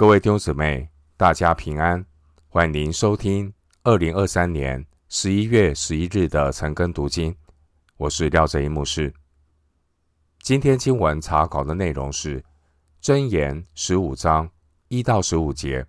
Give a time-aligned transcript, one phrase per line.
[0.00, 0.88] 各位弟兄姊妹，
[1.18, 2.02] 大家平安，
[2.48, 7.36] 欢迎收听二零二三年十一月十一日的晨更读经。
[7.98, 9.12] 我是廖哲一牧师。
[10.38, 12.40] 今天经文查考的内容是
[12.98, 14.50] 《真言》十五章
[14.88, 15.82] 一到十五节，《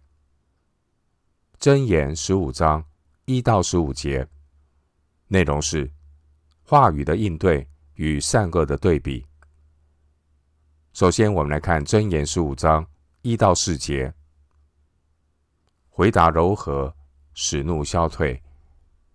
[1.58, 2.84] 真言》十五章
[3.24, 4.28] 一到十五节
[5.30, 5.90] 内容是
[6.64, 9.26] 话语的应对与善恶的对比。
[10.92, 12.86] 首先，我们来看《真言》十五章。
[13.24, 14.12] 一到四节，
[15.92, 16.92] 回答柔和，
[17.36, 18.42] 使怒消退；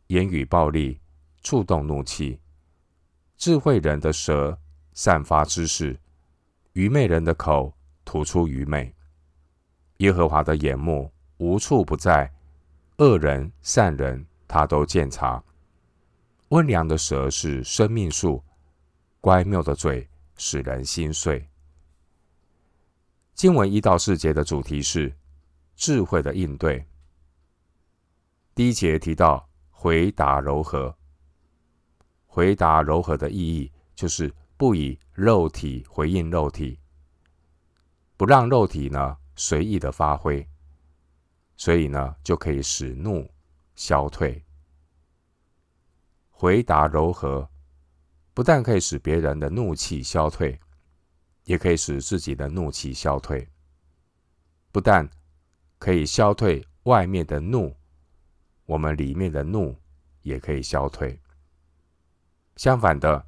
[0.07, 0.97] 言语暴戾，
[1.43, 2.39] 触动怒气。
[3.37, 4.57] 智慧人的舌
[4.93, 5.99] 散发知识，
[6.75, 8.95] 愚昧人的口吐出愚昧。
[9.97, 12.33] 耶和华的眼目无处不在，
[12.99, 15.43] 恶人善人他都鉴察。
[16.51, 18.41] 温良的舌是生命树，
[19.21, 21.45] 乖谬的嘴使人心碎。
[23.37, 25.15] 经文一到四节的主题是
[25.75, 26.89] 智慧的应对。
[28.55, 30.97] 第一节提到回答柔和，
[32.25, 36.81] 回答柔和的意义就是不以肉体回应肉体，
[38.17, 40.49] 不让肉体呢随意的发挥，
[41.59, 43.31] 所以呢就可以使怒
[43.75, 44.43] 消退。
[46.31, 47.51] 回答柔和，
[48.33, 50.59] 不但可以使别人的怒气消退。
[51.47, 53.49] 也可以使自己的怒气消退，
[54.71, 55.09] 不但
[55.79, 57.75] 可以消退外面的怒，
[58.67, 59.77] 我们里面的怒
[60.23, 61.19] 也可以消退。
[62.57, 63.25] 相反的，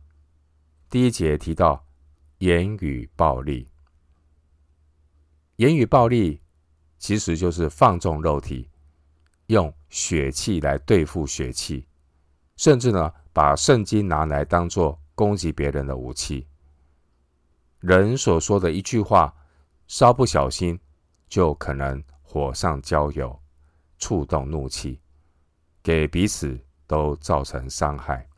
[0.90, 1.86] 第一节提到
[2.38, 3.68] 言语暴力，
[5.56, 6.40] 言语暴力
[6.98, 8.68] 其实就是放纵肉体，
[9.46, 11.86] 用血气来对付血气，
[12.56, 16.48] 甚至呢，把圣经拿来当做攻击别人的武器。
[17.80, 19.32] 人所说的一句话，
[19.86, 20.78] 稍不小心，
[21.28, 23.40] 就可能火上浇油，
[23.98, 25.00] 触动怒气，
[25.82, 28.28] 给彼此都造成伤害。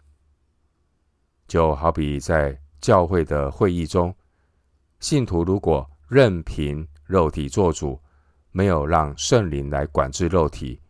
[1.49, 4.15] 就好比在教会的会议中，
[5.01, 8.01] 信徒如果任凭肉体做主，
[8.53, 10.81] 没有让圣灵来管制肉体，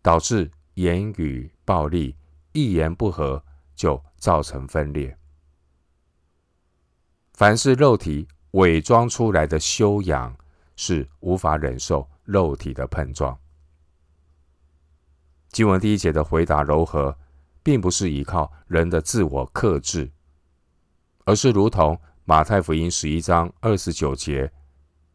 [0.00, 2.16] 导致言语暴力，
[2.52, 3.44] 一言不合
[3.76, 5.16] 就造成分裂。
[7.34, 10.36] 凡是肉体伪装出来的修养，
[10.76, 13.36] 是无法忍受肉体的碰撞。
[15.50, 17.16] 经文第一节的回答柔和，
[17.62, 20.10] 并不是依靠人的自我克制，
[21.24, 24.50] 而是如同马太福音十一章二十九节，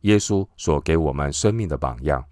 [0.02, 2.24] 耶稣所给我们生命的榜样，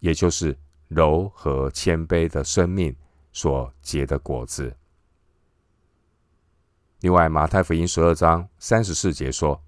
[0.00, 0.56] 也就是
[0.88, 2.94] 柔和谦卑的生命
[3.32, 4.76] 所结的果子。
[7.00, 9.62] 另外，马太福音十二章三十四节说：“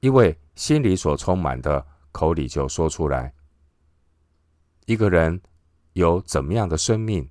[0.00, 3.34] 因为心里所充满的，口里就说出来。
[4.86, 5.38] 一个人
[5.92, 7.28] 有怎么样的生命，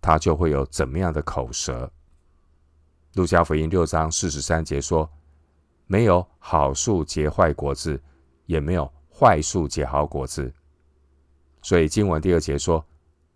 [0.00, 1.92] 他就会有怎么样的口舌。”
[3.14, 5.08] 路加福音六章四十三节说
[5.86, 8.02] ：“没有好树结坏果子，
[8.46, 10.52] 也没有坏树结好果子。”
[11.62, 12.84] 所以经文第二节说：“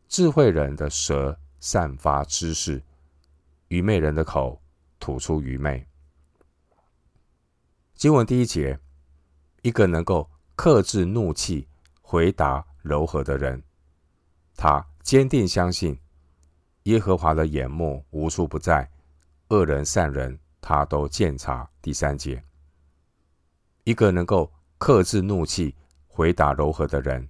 [0.09, 2.83] 智慧人的舌散发知识，
[3.69, 4.61] 愚昧人的口。”
[5.03, 5.85] 吐出愚昧。
[7.97, 8.79] 经文第一节，
[9.63, 11.67] 一个能够克制怒气、
[12.01, 13.61] 回答柔和的人，
[14.57, 15.99] 他坚定相信
[16.85, 18.89] 耶和华的眼目无处不在，
[19.49, 21.69] 恶人善人他都鉴察。
[21.83, 22.41] 第三节，
[23.83, 25.75] 一个能够克制怒气、
[26.07, 27.29] 回答柔和的人，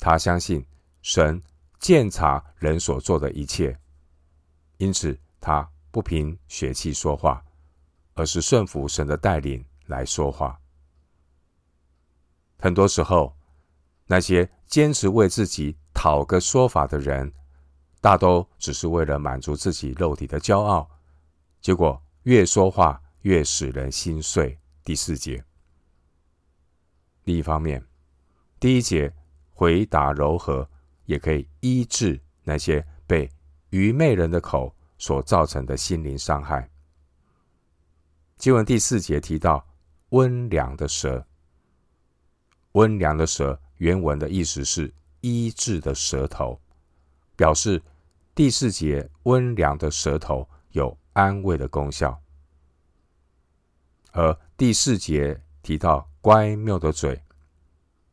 [0.00, 0.66] 他相信
[1.00, 1.40] 神
[1.78, 3.78] 鉴察人所做的一切，
[4.78, 5.71] 因此他。
[5.92, 7.44] 不凭血气说话，
[8.14, 10.58] 而是顺服神的带领来说话。
[12.58, 13.36] 很多时候，
[14.06, 17.32] 那些坚持为自己讨个说法的人，
[18.00, 20.90] 大都只是为了满足自己肉体的骄傲，
[21.60, 24.58] 结果越说话越使人心碎。
[24.82, 25.44] 第四节。
[27.24, 27.86] 另一方面，
[28.58, 29.12] 第一节
[29.50, 30.68] 回答柔和，
[31.04, 33.30] 也可以医治那些被
[33.70, 36.70] 愚昧人的口所造成的心灵伤害。
[38.36, 39.66] 经文第四节提到
[40.10, 41.26] 温良的舌，
[42.72, 46.60] 温良的舌原文的意思是医治的舌头，
[47.34, 47.82] 表示
[48.32, 52.16] 第四节温良的舌头有安慰的功效。
[54.12, 57.20] 而第四节提到乖谬的嘴，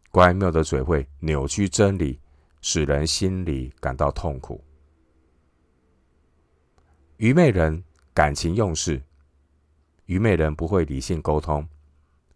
[0.10, 2.20] 乖谬的嘴会扭曲真理，
[2.64, 4.64] 使人心里感到痛苦。
[7.20, 7.84] 愚昧人
[8.14, 9.02] 感情用事，
[10.06, 11.68] 愚昧人不会理性沟通，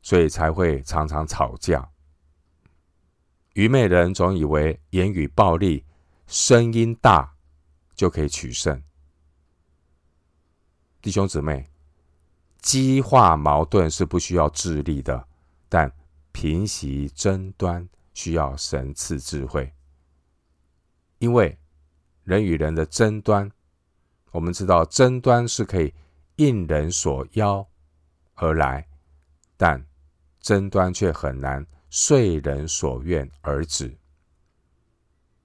[0.02, 1.90] 所以才会常常吵架。
[3.54, 5.86] 愚昧人总以为言语暴力、
[6.28, 7.34] 声音大
[7.96, 8.84] 就可以取胜。
[11.02, 11.66] 弟兄姊妹，
[12.62, 15.26] 激化矛盾是不需要智力的，
[15.70, 15.90] 但
[16.34, 19.72] 平息争端需要神赐智慧。
[21.20, 21.58] 因为
[22.26, 23.50] 人与人的争端，
[24.34, 25.94] 我们知道争端是可以
[26.36, 27.66] 应人所邀
[28.34, 28.86] 而来，
[29.56, 29.82] 但
[30.42, 33.96] 争端却很难遂人所愿而止。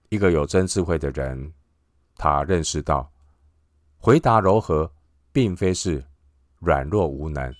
[0.09, 1.55] 一个有真智慧的人，
[2.17, 3.09] 他认识到
[3.99, 4.91] 回答柔和。
[5.31, 6.05] 并非是
[6.59, 7.55] 软弱无能，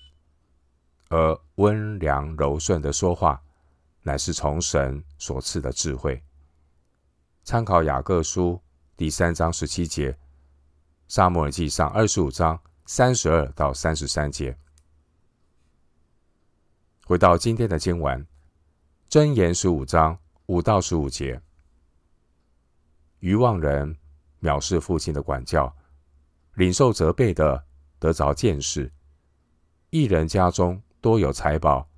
[1.11, 3.41] 而温良柔顺的说话，
[4.03, 6.21] 乃是从神所赐的智慧。
[7.45, 8.61] 参考雅各书
[8.97, 10.19] 第三章十七节，
[11.09, 14.57] 撒母耳记上二十五章三十二到三十三节。
[17.05, 18.25] 回到今天的经文，
[19.11, 21.41] 箴言十五章五到十五节，
[23.21, 23.97] 愚妄人
[24.41, 25.75] 藐视父亲的管教，
[26.55, 27.65] 领受责备的。
[28.01, 28.89] 得着见识，
[29.91, 31.91] 一人家中多有财宝，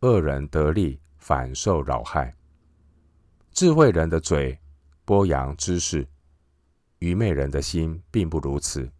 [0.00, 2.34] 恶人得利反受扰害。
[3.52, 4.58] 智慧人的嘴
[5.04, 6.08] 播扬知识，
[7.00, 8.90] 愚昧人的心并不如此。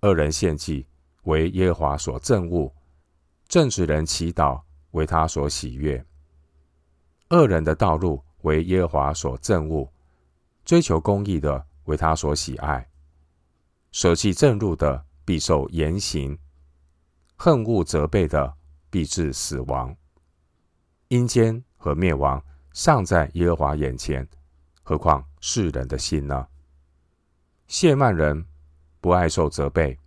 [0.00, 0.86] 恶人献祭
[1.24, 2.72] 为耶和华所憎恶，
[3.48, 4.62] 正直人祈祷
[4.92, 6.04] 为他所喜悦。
[7.30, 9.90] 恶人的道路为耶和华所憎恶，
[10.64, 12.88] 追求公义的为他所喜爱。
[13.90, 16.38] 舍弃正路的必受严刑，
[17.36, 18.54] 恨恶责备的
[18.90, 19.94] 必致死亡。
[21.08, 22.42] 阴间和灭亡
[22.72, 24.26] 尚在耶和华眼前，
[24.82, 26.46] 何况世人的心呢？
[27.72, 28.44] 谢曼人
[29.00, 29.98] 不爱受责备，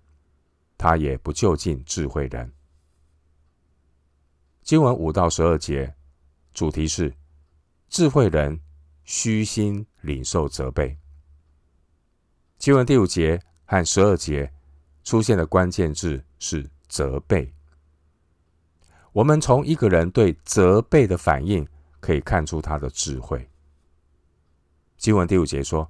[0.78, 2.54] 他也不就近智慧人。
[4.62, 5.96] 经文五到十二节，
[6.54, 7.12] 主题是
[7.90, 8.62] 智慧人
[9.04, 10.96] 虚心领受责备。
[12.60, 13.42] 经文第五节。
[13.68, 14.54] 和十二节
[15.04, 17.52] 出现的关键字是责备。
[19.12, 21.68] 我们从一个人对责备的反应，
[22.00, 23.50] 可以看出他的智慧。
[24.98, 25.90] 经文第五节说：“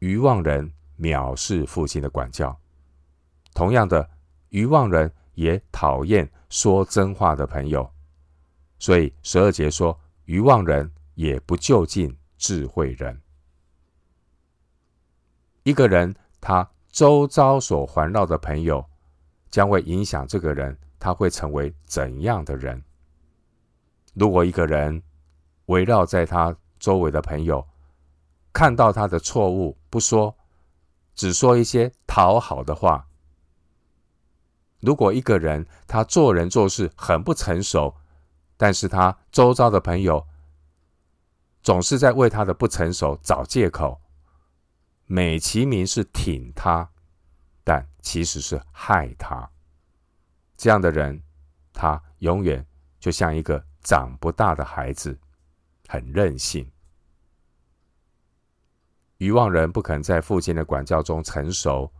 [0.00, 0.70] 愚妄人
[1.00, 2.56] 藐视父亲的管教。”
[3.54, 4.08] 同样的，
[4.50, 7.90] 愚妄人也讨厌说真话的朋友。
[8.78, 13.20] 所以十二节说：“愚妄人也不就近智慧人。”
[15.64, 16.68] 一个人他。
[16.92, 18.84] 周遭所环绕的朋友，
[19.48, 22.82] 将会影响这个人，他会成为怎样的人？
[24.14, 25.00] 如果一个人
[25.66, 27.64] 围绕在他周围的朋友，
[28.52, 30.36] 看到他的错误不说，
[31.20, 33.04] 只说一些讨好的话；
[34.80, 37.94] 如果一个人他做人做事很不成熟，
[38.56, 40.26] 但是他周遭的朋友
[41.62, 44.00] 总是在为他的不成熟找借口。
[45.04, 46.90] 美其名是挺他，
[47.62, 49.50] 但其实是害他。
[50.56, 51.22] 这样的人，
[51.74, 52.66] 他永远
[52.98, 55.20] 就像一个长不大的孩子，
[55.86, 56.66] 很任性。
[59.20, 61.90] 愚妄人不肯在父亲的管教中成熟，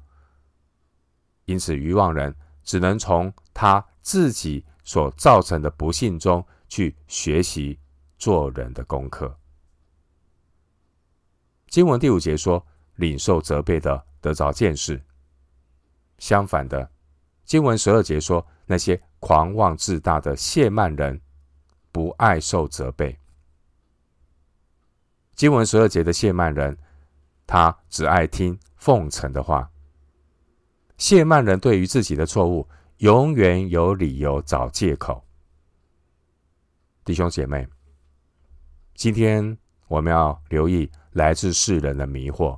[1.47, 7.79] 因此愚妄人只能从他自己所造成的不幸中去学习
[8.19, 9.35] 做人的功课。
[11.69, 12.67] 经文第五节说。
[12.97, 15.03] 领受责备的得着见识。
[16.19, 16.91] 相反的，
[17.47, 21.19] 经文十二节说，那些狂妄自大的谢曼人
[21.91, 23.19] 不爱受责备。
[25.35, 26.77] 经文十二节的谢曼人，
[27.50, 29.69] 他只爱听奉承的话。
[30.99, 32.64] 谢曼人对于自己的错误，
[32.99, 35.21] 永远有理由找借口。
[37.04, 37.66] 弟兄姐妹，
[38.95, 42.57] 今天我们要留意来自世人的迷惑。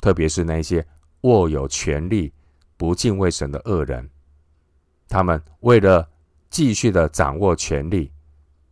[0.00, 0.86] 特别是那些
[1.20, 2.32] 握有权力、
[2.78, 4.08] 不敬畏神的恶人，
[5.06, 6.08] 他们为了
[6.48, 8.10] 继续的掌握权力，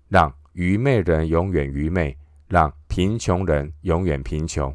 [0.08, 2.16] 让愚昧人永远愚昧，
[2.48, 4.74] 让贫穷人永远贫穷。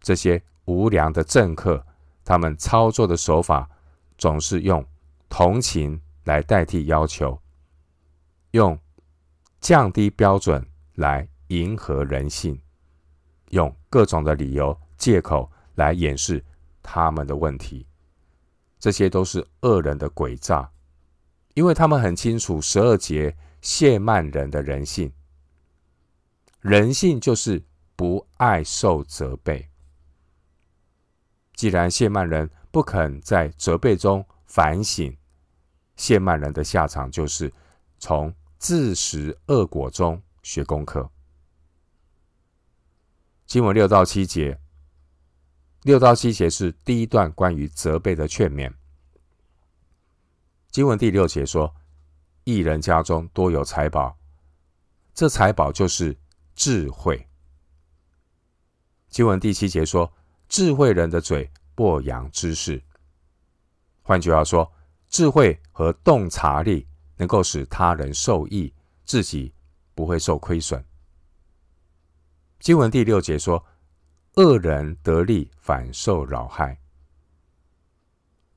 [0.00, 1.84] 这些无良的政客，
[2.24, 3.68] 他们操作的手法
[4.16, 4.84] 总是用
[5.28, 7.40] 同情来代替要求，
[8.52, 8.78] 用
[9.60, 12.60] 降低标准来迎合人性，
[13.50, 14.78] 用各种的理由。
[14.98, 16.44] 借口来掩饰
[16.82, 17.86] 他们的问题，
[18.80, 20.68] 这些都是恶人的诡诈，
[21.54, 25.12] 因为他们很清楚十二节亵慢人的人性，
[26.60, 27.62] 人性就是
[27.94, 29.68] 不爱受责备。
[31.58, 35.18] 既然谢曼人不肯在责备中反省，
[35.96, 37.52] 谢曼人的下场就是
[37.98, 41.10] 从自食恶果中学功课。
[43.44, 44.56] 经文六到七节，
[45.82, 48.72] 六到七节是第一段关于责备的劝勉。
[50.70, 51.74] 经文第六节说
[52.44, 54.16] ：“一人家中多有财宝，
[55.12, 56.16] 这财宝就是
[56.54, 57.26] 智慧。”
[59.10, 60.12] 经文第七节说
[60.48, 62.82] ：“智慧人的嘴播扬知识。”
[64.02, 64.72] 换句话说，
[65.08, 66.86] 智慧和洞察力
[67.16, 68.72] 能够使他人受益，
[69.04, 69.52] 自己
[69.94, 70.82] 不会受亏损。
[72.58, 73.64] 经文第六节说
[74.36, 76.78] ：“恶人得利反受扰害。”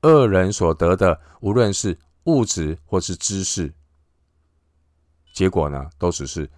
[0.02, 3.72] 恶人所得的，无论是物质或是知识，
[5.32, 6.50] 结果呢，都只是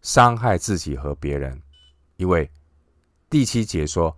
[0.00, 1.60] 伤害自己和别人，
[2.16, 2.50] 因为。
[3.28, 4.16] 第七节说，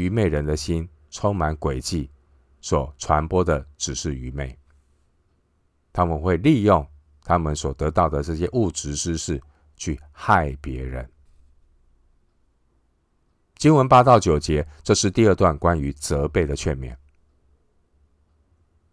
[0.00, 2.10] 愚昧人的心充满诡计，
[2.62, 4.58] 所传播的只是愚昧。
[5.92, 6.86] 他们会利用
[7.22, 9.38] 他们所得到的这些物质知识
[9.76, 11.06] 去害别人。
[13.56, 16.96] 经文八到九节，这是第二段关于责备的劝勉。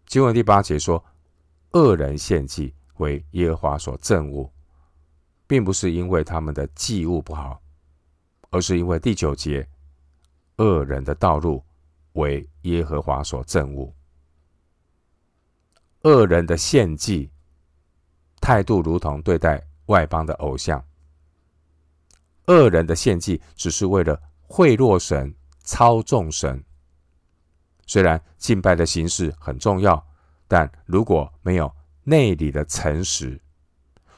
[0.08, 1.02] 经文第八节说，
[1.72, 4.52] 恶人献祭为耶和华所憎恶，
[5.48, 7.62] 并不是因为他们的祭物不好。
[8.50, 9.68] 而是因为第九节，
[10.58, 11.64] 恶人的道路
[12.14, 13.94] 为耶和华所憎恶，
[16.04, 17.32] 恶人的献祭
[18.42, 20.84] 态度如同对待外邦的偶像，
[22.48, 25.34] 恶人的献祭只是为了贿赂神、
[25.64, 26.64] 操纵神。
[27.86, 30.06] 虽然敬拜的形式很重要，
[30.48, 31.74] 但如果没有
[32.04, 33.40] 内里的诚实，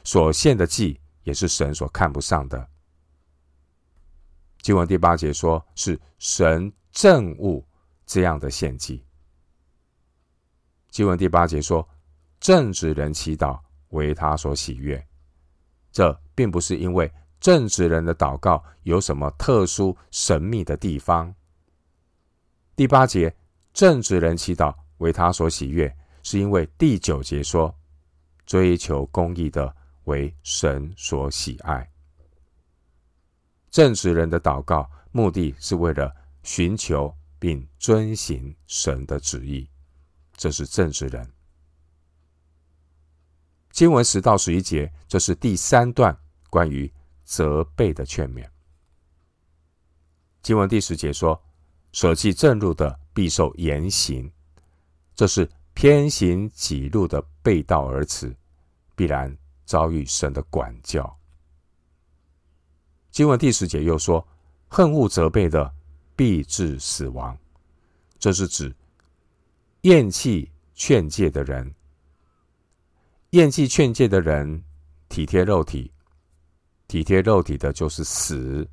[0.04, 2.68] 所献的祭也是神所看不上的。
[4.62, 7.64] 经文第八节说，是神憎恶
[8.04, 9.04] 这样的献祭。
[10.90, 11.88] 经文第八节说，
[12.40, 15.02] 正直人祈祷为他所喜悦。
[15.90, 21.34] 这并不是因为正直人的祷告有什么特殊神秘的地方。
[22.76, 23.34] 第八节，
[23.72, 27.74] 正直人祈祷为他所喜悦，是因为第九节说，
[28.44, 29.74] 追求公义的
[30.04, 31.90] 为神所喜爱。
[33.70, 39.68] 正直人的祷告，目的是为了寻求并遵行神的旨意，
[40.36, 41.30] 这是正直人。
[43.70, 46.16] 经文十到十一节，这是第三段
[46.48, 46.92] 关于
[47.24, 48.44] 责备的劝勉。
[50.42, 51.40] 经文第十节说
[51.92, 54.30] ：“舍弃正路的，必受严刑。”
[55.14, 58.34] 这是偏行己路的背道而驰，
[58.96, 59.34] 必然
[59.64, 61.19] 遭遇神的管教。
[63.10, 64.26] 经文第十节又说
[64.68, 65.72] ：“恨恶责备的，
[66.14, 67.36] 必致死亡。”
[68.18, 68.74] 这是指
[69.82, 71.74] 厌弃劝诫的人。
[73.30, 74.62] 厌弃劝诫的人，
[75.08, 75.92] 体贴肉体，
[76.86, 78.68] 体贴肉体的就是死，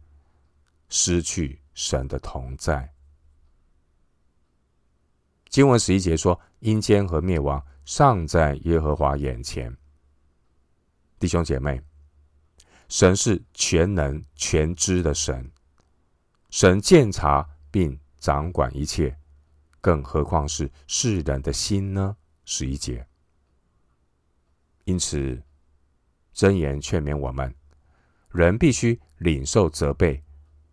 [0.90, 2.92] 失去神的同在。
[5.50, 9.76] 经文十一节说：“阴间和灭亡尚在耶和华眼前。”
[11.18, 11.82] 弟兄姐妹。
[12.90, 15.52] 神是全能全知的神，
[16.50, 19.18] 神鉴察并掌管一切，
[19.82, 22.16] 更何况是世人的心呢？
[22.46, 23.06] 十一节。
[24.86, 25.44] 因此，
[26.34, 27.54] 箴言劝勉我们：
[28.30, 30.24] 人必须领受责备，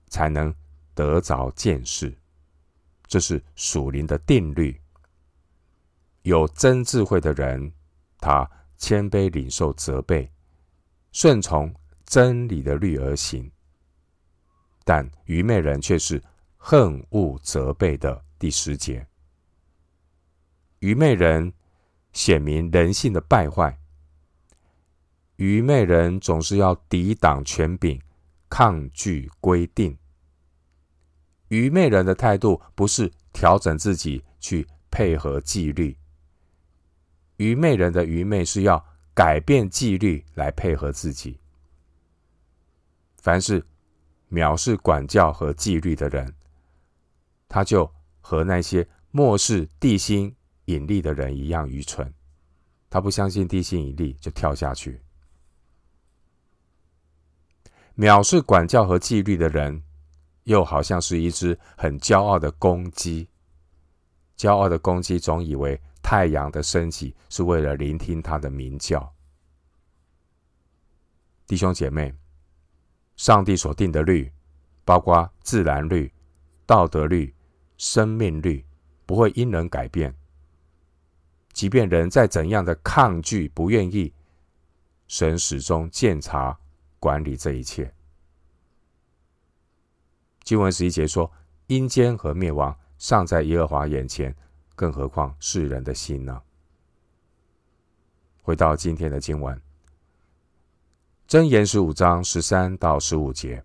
[0.06, 0.54] 才能
[0.94, 2.16] 得着见识。
[3.08, 4.80] 这是属灵的定律。
[6.22, 7.72] 有真智慧的人，
[8.18, 10.32] 他谦卑领受责备，
[11.10, 11.74] 顺从。
[12.06, 13.50] 真理的律而行，
[14.84, 16.22] 但愚昧人却是
[16.56, 18.24] 恨恶责备的。
[18.36, 19.06] 第十节，
[20.80, 21.50] 愚昧人
[22.12, 23.78] 显明人性的败坏。
[25.36, 27.98] 愚昧人总是要抵挡权柄，
[28.50, 29.96] 抗拒规定。
[31.48, 35.96] 愚昧人的态度不是调整自己去配合纪律，
[37.38, 38.84] 愚昧人的愚昧是要
[39.14, 41.40] 改变纪律来配合自己。
[43.24, 43.64] 凡是
[44.30, 46.34] 藐视管教和纪律的人，
[47.48, 47.90] 他就
[48.20, 52.12] 和那些漠视地心引力的人一样愚蠢。
[52.90, 55.00] 他不相信地心引力，就跳下去。
[57.96, 59.82] 藐视管教和纪律的人，
[60.42, 63.26] 又好像是一只很骄傲的公鸡。
[64.36, 69.14] 骄傲的公鸡总以为太阳的升起是为了聆听它的鸣叫。
[71.46, 72.14] 弟兄姐妹。
[73.16, 74.30] 上帝所定的律，
[74.84, 76.12] 包括自然律、
[76.66, 77.34] 道德律、
[77.76, 78.64] 生命律，
[79.06, 80.14] 不会因人改变。
[81.52, 84.12] 即便人再怎样的抗拒、不愿意，
[85.06, 86.58] 神始终鉴察、
[86.98, 87.94] 管理这一切。
[90.42, 91.30] 经文十一节说
[91.68, 94.34] ：“阴间和灭亡尚在耶和华眼前，
[94.74, 96.42] 更何况世人的心呢？”
[98.42, 99.58] 回到今天的经文，
[101.26, 103.64] 箴言十五章十三到十五节：“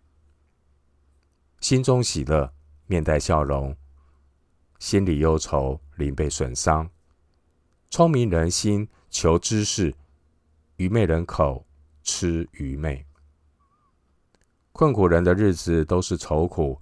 [1.59, 2.51] 心中喜乐，
[2.87, 3.75] 面带笑容；
[4.79, 6.89] 心里忧愁，灵被损伤。
[7.89, 9.93] 聪明人心求知识，
[10.77, 11.65] 愚昧人口
[12.01, 13.05] 吃愚昧。”
[14.71, 16.79] 困苦人的日子都是愁苦，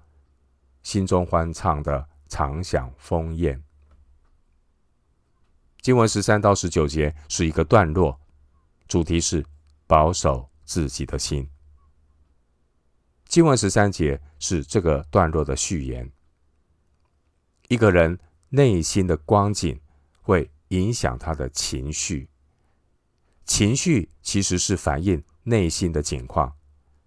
[0.84, 3.62] 心中欢畅的常享丰宴。
[5.82, 8.18] 经文十三到十九节是一个段落，
[8.88, 9.44] 主题是
[9.88, 11.50] 保守自己的心。
[13.26, 16.12] 经文十三节是这个段落的序言。
[17.70, 18.20] 一个人
[18.50, 19.80] 内心的光景
[20.22, 22.30] 会影响他的情绪，
[23.46, 26.54] 情绪其实是反映内心的景况。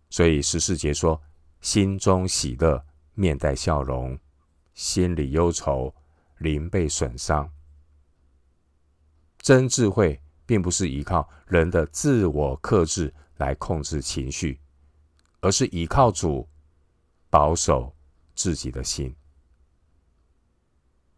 [0.09, 1.23] 所以十四节说
[1.61, 4.17] ：“心中喜乐，面带笑容；
[4.75, 5.95] 心里忧愁，
[6.38, 7.50] 灵被损伤。”
[9.38, 14.61] 真智慧并不是依靠人的自我克制来控制情绪，
[15.40, 16.49] 而是依靠主
[17.28, 17.92] 保守
[18.37, 19.12] 自己的心。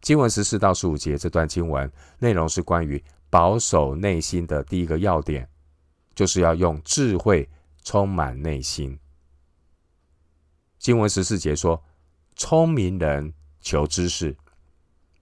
[0.01, 5.47] 经文十四到十五节这段经文内容是关于保守内心的第一个要点，
[6.15, 7.47] 就是要用智慧。
[7.85, 8.97] 充满内心。
[10.79, 11.83] 经文十四节说
[12.37, 14.33] ：“聪明人求知识。”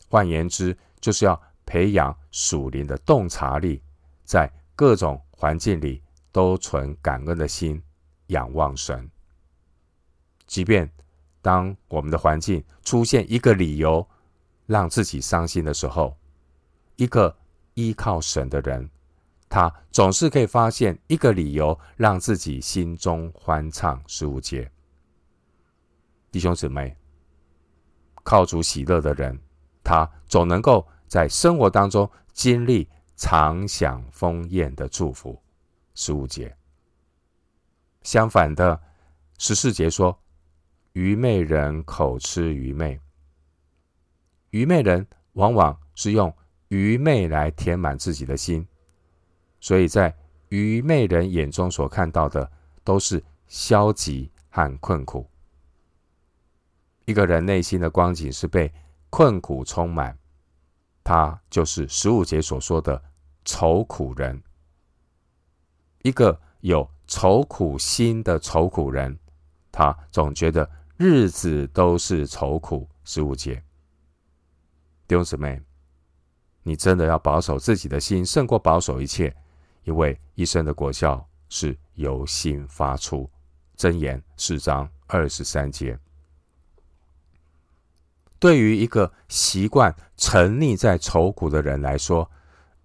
[0.07, 3.81] 换言之，就是要培养属灵的洞察力，
[4.23, 7.81] 在各种环境里都存感恩的心，
[8.27, 9.09] 仰望神。
[10.45, 10.91] 即便
[11.41, 14.07] 当我们的环境出现一个理由
[14.65, 16.17] 让自己伤心的时候，
[16.95, 17.35] 一个
[17.73, 18.89] 依靠神的人。
[19.49, 24.01] 他总是可以发现一个理由，让自己心中欢畅。
[24.07, 24.71] 十五节，
[26.31, 26.95] 弟兄姊妹，
[28.23, 29.37] 靠主喜乐的人，
[29.83, 35.37] 他总能够在生活当中经历常享丰宴的祝福。
[36.03, 36.57] 十五节，
[38.01, 38.81] 相反的，
[39.37, 40.17] 十四节说，
[40.93, 42.99] 愚昧人口吃愚昧，
[44.49, 46.35] 愚昧人往往是用
[46.69, 48.67] 愚昧来填满自己的心。
[49.59, 50.11] 所以在
[50.49, 52.51] 愚昧人眼中所看到的
[52.83, 55.29] 都是消极和困苦。
[57.05, 58.73] 一个人内心的光景是被
[59.11, 60.17] 困苦充满，
[61.03, 62.99] 他就是十五节所说的
[63.45, 64.41] 愁苦人。
[66.03, 69.17] 一个有愁苦心的愁苦人，
[69.71, 72.87] 他总觉得日子都是愁苦。
[73.03, 73.55] 十五节，
[75.07, 75.59] 弟兄姊妹，
[76.63, 79.35] 你真的要保守自己的心，胜过保守一切。
[79.83, 83.27] 因为一生的果效是由心发出，
[83.75, 85.97] 箴言四章二十三节。
[88.37, 92.29] 对于一个习惯沉溺在愁苦的人来说，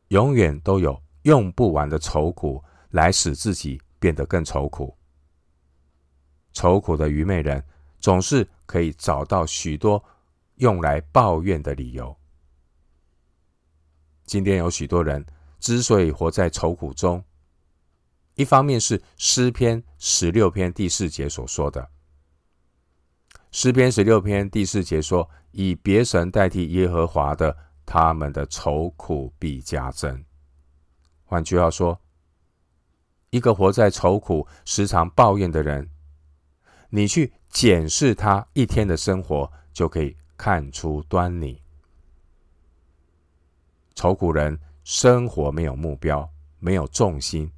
[0.09, 2.65] 永远都有用不完的愁苦
[2.97, 4.97] 来使自己变得更愁苦。
[6.53, 7.63] 愁苦的愚昧人
[8.01, 10.03] 总是可以找到许多
[10.55, 12.17] 用来抱怨的理由。
[14.25, 15.25] 今天有许多人。
[15.59, 17.25] 之所以活在愁苦中，
[18.35, 21.91] 一方面是诗篇十六篇第四节所说的。
[23.51, 27.57] 诗篇十六篇第四节说：“以别神代替耶和华的，
[27.87, 30.25] 他们的愁苦必加增。”
[31.25, 31.99] 换句话说，
[33.31, 35.91] 一个活在愁苦、时常抱怨的人，
[36.91, 41.63] 你去检视他一天的生活，就可以看出端倪。
[43.95, 44.59] 愁苦人。
[44.89, 47.51] 生活没有目标，没有重心，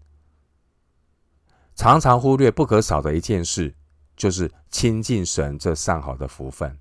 [1.74, 3.74] 常常忽略不可少的一件事，
[4.16, 6.78] 就是亲近神这上好的福分。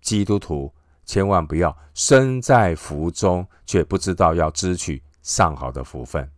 [0.00, 0.72] 基督徒
[1.04, 6.30] 千万不要身在福中，却不知道要支取上好的福分。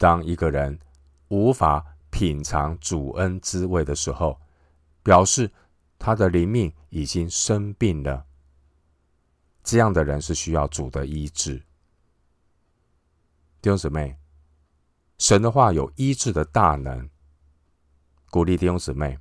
[0.00, 0.80] 当一个人
[1.28, 4.40] 无法品尝主恩滋味的时候，
[5.02, 5.50] 表示
[5.98, 8.24] 他的灵命已经生病了。
[9.62, 11.58] 这样的人是需要主的医治。
[13.60, 14.16] 弟兄姊妹，
[15.18, 17.10] 神的话有医治的大能，
[18.30, 19.18] 鼓励弟兄姊妹。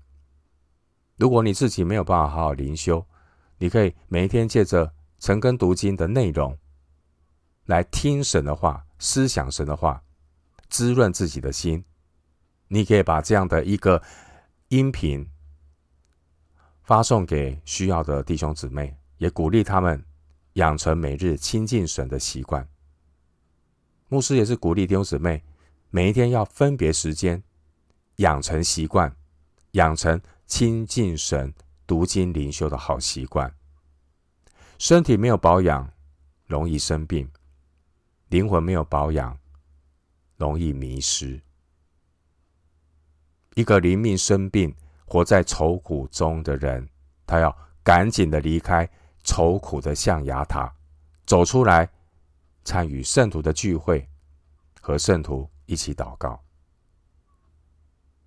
[1.18, 3.06] 如果你自己没有办法好好灵修，
[3.58, 6.58] 你可以每一天借着晨更读经的内容
[7.66, 10.02] 来听神的话，思想神的话，
[10.70, 11.84] 滋润自己的心。
[12.68, 14.02] 你可以把这样的一个
[14.68, 15.30] 音频
[16.84, 20.06] 发送给需要的弟兄姊妹，也鼓励他们。
[20.54, 22.68] 养成每日亲近神的习惯。
[24.08, 25.42] 牧师也是鼓励弟兄姊妹
[25.90, 27.42] 每一天要分别时间，
[28.18, 29.16] 养成习惯，
[29.74, 31.54] 养成亲近神、
[31.86, 33.56] 读经灵修的好习惯。
[34.80, 35.94] 身体没有保养，
[36.48, 37.28] 容易生病；
[38.28, 39.38] 灵魂没有保养，
[40.40, 41.40] 容易迷失。
[43.56, 44.74] 一个灵命生病、
[45.06, 46.88] 活在愁苦中的人，
[47.28, 48.90] 他要赶紧的离开
[49.22, 50.74] 愁苦的象牙塔，
[51.26, 51.90] 走出来，
[52.64, 54.08] 参与圣徒的聚会，
[54.80, 56.42] 和圣徒一起祷告。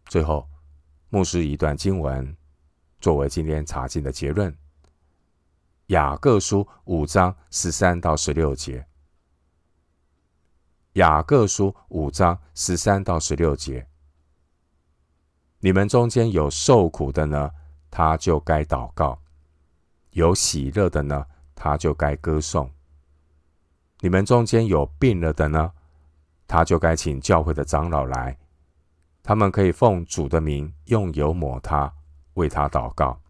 [0.05, 0.47] 最后，
[1.09, 2.37] 牧师一段经文
[3.01, 4.55] 作为今天查经的结论。
[5.87, 8.87] 雅各书五章十三到十六节。
[10.95, 13.87] 雅各书五章十三到十六节。
[15.61, 17.51] 你们中间有受苦的呢，
[17.91, 19.19] 他就该祷告；
[20.11, 22.71] 有喜乐的呢，他就该歌颂。
[24.01, 25.73] 你们中间有病了的呢，
[26.47, 28.39] 他就该请教会的长老来，
[29.23, 31.93] 他们可以奉主的名用油抹他，
[32.35, 33.21] 为他祷告。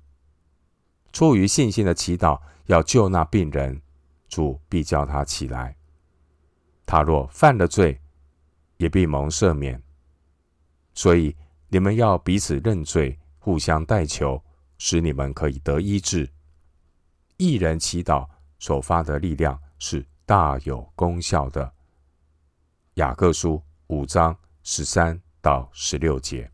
[1.13, 2.41] 出于信心的祈祷。
[2.67, 3.83] 要救那病人，
[4.29, 5.77] 主必叫他起来。
[6.85, 8.01] 他若犯了罪，
[8.77, 9.83] 也必蒙赦免。
[10.95, 11.37] 所以
[11.69, 14.43] 你们要彼此认罪，互相代求，
[14.79, 16.29] 使你们可以得医治。
[17.37, 21.73] 一人祈祷所发的力量是大有功效的。
[22.95, 26.51] 雅各书五章十三到十六节。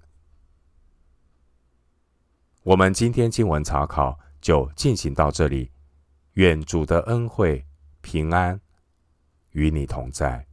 [2.63, 5.71] 我们今天经文查考就进行到这里。
[6.35, 7.67] 愿主的恩惠
[8.01, 8.61] 平安
[9.59, 10.48] 与你同在。